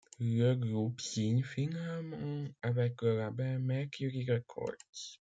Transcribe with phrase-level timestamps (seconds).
[0.19, 5.19] Le groupe signe finalement avec le label Mercury Records.